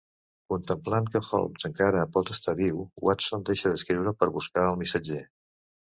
[0.53, 5.27] Contemplant que Holmes encara pot estar viu, Watson deixa d'escriure per buscar al missatger.